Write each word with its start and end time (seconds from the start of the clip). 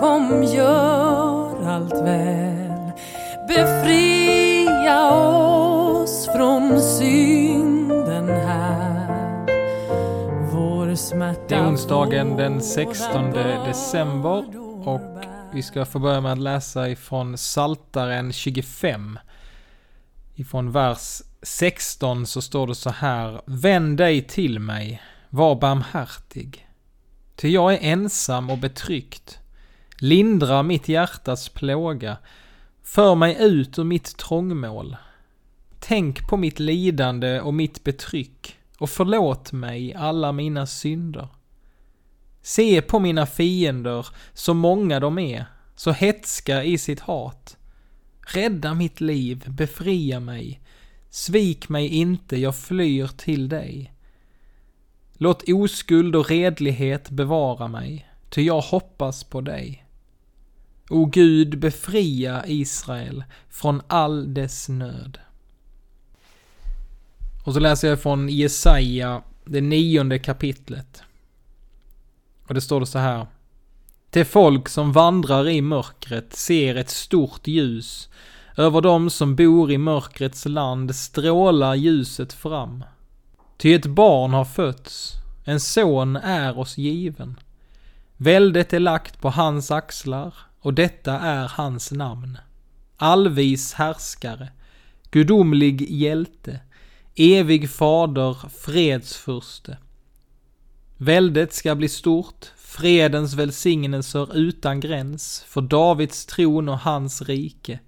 kom 0.00 0.42
gör 0.42 1.66
allt 1.68 1.92
väl. 1.92 2.92
Befria 3.48 5.10
oss 5.10 6.28
från 6.36 6.80
synden 6.80 8.28
här. 8.28 9.46
Vår 10.52 10.94
smärta, 10.94 11.40
Det 11.48 11.54
är 11.54 11.68
onsdagen 11.68 12.36
den 12.36 12.52
våra 12.52 12.60
16 12.60 13.30
december 13.66 14.44
och 14.84 15.00
vi 15.52 15.62
ska 15.62 15.84
få 15.84 15.98
börja 15.98 16.20
med 16.20 16.32
att 16.32 16.38
läsa 16.38 16.88
ifrån 16.88 17.38
Saltaren 17.38 18.32
25. 18.32 19.18
Ifrån 20.38 20.72
vers 20.72 21.22
16 21.42 22.26
så 22.26 22.42
står 22.42 22.66
det 22.66 22.74
så 22.74 22.90
här. 22.90 23.40
Vänd 23.46 23.98
dig 23.98 24.22
till 24.22 24.58
mig, 24.58 25.02
var 25.30 25.60
barmhärtig. 25.60 26.68
Ty 27.36 27.48
jag 27.48 27.74
är 27.74 27.78
ensam 27.80 28.50
och 28.50 28.58
betryckt. 28.58 29.38
Lindra 29.98 30.62
mitt 30.62 30.88
hjärtas 30.88 31.48
plåga. 31.48 32.16
För 32.82 33.14
mig 33.14 33.36
ut 33.40 33.78
ur 33.78 33.84
mitt 33.84 34.16
trångmål. 34.16 34.96
Tänk 35.80 36.28
på 36.28 36.36
mitt 36.36 36.58
lidande 36.58 37.40
och 37.40 37.54
mitt 37.54 37.84
betryck 37.84 38.56
och 38.78 38.90
förlåt 38.90 39.52
mig 39.52 39.94
alla 39.94 40.32
mina 40.32 40.66
synder. 40.66 41.28
Se 42.42 42.82
på 42.82 42.98
mina 42.98 43.26
fiender, 43.26 44.06
så 44.34 44.54
många 44.54 45.00
de 45.00 45.18
är, 45.18 45.46
så 45.76 45.90
hetska 45.90 46.64
i 46.64 46.78
sitt 46.78 47.00
hat. 47.00 47.56
Rädda 48.26 48.74
mitt 48.74 49.00
liv, 49.00 49.44
befria 49.48 50.20
mig. 50.20 50.60
Svik 51.10 51.68
mig 51.68 51.88
inte, 51.88 52.36
jag 52.36 52.56
flyr 52.56 53.06
till 53.06 53.48
dig. 53.48 53.92
Låt 55.12 55.48
oskuld 55.48 56.16
och 56.16 56.28
redlighet 56.28 57.10
bevara 57.10 57.68
mig, 57.68 58.08
ty 58.28 58.42
jag 58.42 58.60
hoppas 58.60 59.24
på 59.24 59.40
dig. 59.40 59.84
O 60.90 61.04
Gud, 61.04 61.58
befria 61.58 62.46
Israel 62.46 63.24
från 63.48 63.82
all 63.86 64.34
dess 64.34 64.68
nöd. 64.68 65.18
Och 67.44 67.54
så 67.54 67.60
läser 67.60 67.88
jag 67.88 68.02
från 68.02 68.28
Jesaja, 68.28 69.22
det 69.44 69.60
nionde 69.60 70.18
kapitlet. 70.18 71.02
Och 72.48 72.54
det 72.54 72.60
står 72.60 72.80
det 72.80 72.86
så 72.86 72.98
här. 72.98 73.26
Till 74.16 74.24
folk 74.24 74.68
som 74.68 74.92
vandrar 74.92 75.48
i 75.48 75.62
mörkret 75.62 76.36
ser 76.36 76.74
ett 76.74 76.90
stort 76.90 77.46
ljus. 77.46 78.08
Över 78.56 78.80
dem 78.80 79.10
som 79.10 79.36
bor 79.36 79.72
i 79.72 79.78
mörkrets 79.78 80.44
land 80.46 80.94
strålar 80.94 81.74
ljuset 81.74 82.32
fram. 82.32 82.84
Ty 83.56 83.74
ett 83.74 83.86
barn 83.86 84.32
har 84.32 84.44
fötts, 84.44 85.12
en 85.44 85.60
son 85.60 86.16
är 86.16 86.58
oss 86.58 86.78
given. 86.78 87.40
Väldet 88.16 88.72
är 88.72 88.80
lagt 88.80 89.20
på 89.20 89.30
hans 89.30 89.70
axlar 89.70 90.34
och 90.60 90.74
detta 90.74 91.20
är 91.20 91.48
hans 91.48 91.92
namn. 91.92 92.38
Allvis 92.96 93.72
härskare, 93.72 94.48
gudomlig 95.10 95.90
hjälte, 95.90 96.60
evig 97.14 97.70
fader, 97.70 98.36
fredsfurste. 98.64 99.76
Väldet 100.98 101.52
ska 101.52 101.74
bli 101.74 101.88
stort, 101.88 102.52
fredens 102.56 103.34
välsignelser 103.34 104.36
utan 104.36 104.80
gräns, 104.80 105.44
för 105.48 105.60
Davids 105.60 106.26
tron 106.26 106.68
och 106.68 106.78
hans 106.78 107.22
rike. 107.22 107.80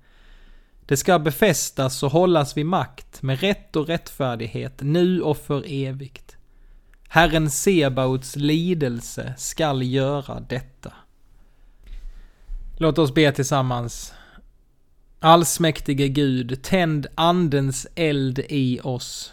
Det 0.86 0.96
ska 0.96 1.18
befästas 1.18 2.02
och 2.02 2.10
hållas 2.10 2.56
vid 2.56 2.66
makt 2.66 3.22
med 3.22 3.40
rätt 3.40 3.76
och 3.76 3.86
rättfärdighet 3.86 4.80
nu 4.80 5.22
och 5.22 5.36
för 5.36 5.64
evigt. 5.66 6.36
Herren 7.08 7.50
Sebaots 7.50 8.36
lidelse 8.36 9.34
skall 9.38 9.82
göra 9.82 10.40
detta. 10.40 10.92
Låt 12.78 12.98
oss 12.98 13.14
be 13.14 13.32
tillsammans. 13.32 14.14
Allsmäktige 15.20 16.08
Gud, 16.08 16.62
tänd 16.62 17.06
andens 17.14 17.86
eld 17.94 18.38
i 18.48 18.80
oss 18.82 19.32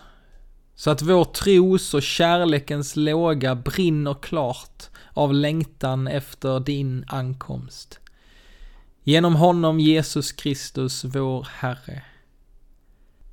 så 0.76 0.92
att 0.92 1.02
vår 1.02 1.24
tros 1.26 1.94
och 1.94 2.04
kärlekens 2.04 2.96
låga 2.96 3.56
brinner 3.56 4.14
klart 4.14 4.90
av 5.14 5.34
längtan 5.34 6.08
efter 6.08 6.60
din 6.60 7.06
ankomst. 7.08 8.00
Genom 9.04 9.36
honom 9.36 9.80
Jesus 9.80 10.32
Kristus, 10.32 11.04
vår 11.04 11.48
Herre. 11.52 12.04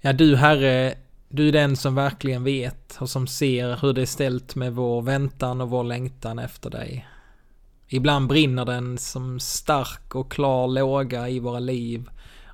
Ja, 0.00 0.12
du 0.12 0.36
Herre, 0.36 0.94
du 1.28 1.48
är 1.48 1.52
den 1.52 1.76
som 1.76 1.94
verkligen 1.94 2.44
vet 2.44 2.96
och 3.00 3.10
som 3.10 3.26
ser 3.26 3.76
hur 3.82 3.92
det 3.92 4.02
är 4.02 4.06
ställt 4.06 4.54
med 4.54 4.74
vår 4.74 5.02
väntan 5.02 5.60
och 5.60 5.70
vår 5.70 5.84
längtan 5.84 6.38
efter 6.38 6.70
dig. 6.70 7.08
Ibland 7.88 8.28
brinner 8.28 8.64
den 8.64 8.98
som 8.98 9.40
stark 9.40 10.14
och 10.14 10.32
klar 10.32 10.68
låga 10.68 11.28
i 11.28 11.38
våra 11.38 11.58
liv 11.58 12.10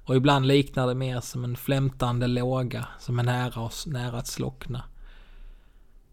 och 0.09 0.17
ibland 0.17 0.47
liknar 0.47 0.87
det 0.87 0.95
mer 0.95 1.21
som 1.21 1.45
en 1.45 1.57
flämtande 1.57 2.27
låga 2.27 2.89
som 3.01 3.19
är 3.19 3.23
nära 3.23 3.61
oss, 3.61 3.87
nära 3.87 4.19
att 4.19 4.27
slockna. 4.27 4.85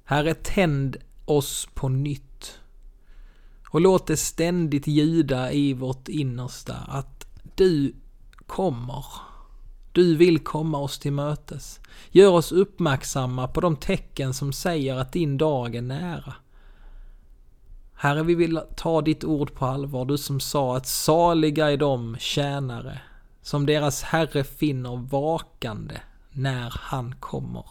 Herre, 0.04 0.34
tänd 0.34 0.98
oss 1.26 1.68
på 1.74 1.90
nytt. 1.90 2.60
Och 3.70 3.82
låt 3.82 4.08
det 4.08 4.18
ständigt 4.18 4.88
ljuda 4.88 5.52
i 5.52 5.74
vårt 5.74 6.08
innersta 6.08 6.76
att 6.76 7.28
du 7.56 7.96
kommer. 8.48 9.06
Du 9.92 10.16
vill 10.16 10.40
komma 10.40 10.78
oss 10.78 11.00
till 11.00 11.14
mötes. 11.14 11.80
Gör 12.12 12.32
oss 12.32 12.52
uppmärksamma 12.52 13.48
på 13.48 13.62
de 13.62 13.76
tecken 13.76 14.34
som 14.34 14.54
säger 14.54 14.96
att 14.96 15.12
din 15.12 15.38
dag 15.38 15.76
är 15.76 15.82
nära. 15.82 16.34
Herre, 17.94 18.24
vi 18.24 18.36
vill 18.36 18.62
ta 18.76 19.02
ditt 19.02 19.24
ord 19.24 19.54
på 19.54 19.66
allvar, 19.66 20.06
du 20.06 20.18
som 20.18 20.40
sa 20.40 20.78
att 20.78 20.88
saliga 20.88 21.72
är 21.72 21.78
de 21.78 22.18
tjänare 22.20 23.02
som 23.46 23.66
deras 23.66 24.04
Herre 24.04 24.44
finner 24.44 24.98
vakande 24.98 25.96
när 26.32 26.74
han 26.82 27.16
kommer. 27.20 27.66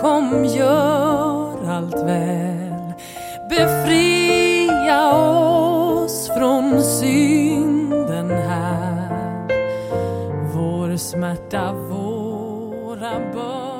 kom 0.00 0.44
gör 0.44 1.70
allt 1.70 2.02
väl. 2.06 2.92
Befria 3.50 5.12
oss 5.14 6.28
från 6.28 6.82
synd 6.82 7.43
smärta, 10.98 11.72
våra 11.72 13.18
bördor. 13.32 13.73